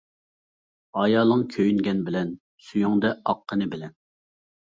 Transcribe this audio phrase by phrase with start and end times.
[1.01, 2.33] ئايالىڭ كۆيۈنگەن بىلەن،
[2.69, 3.95] سۈيۈڭدە ئاققىنى بىلەن.